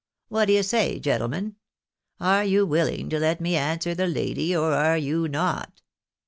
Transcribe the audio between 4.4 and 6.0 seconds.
or are you not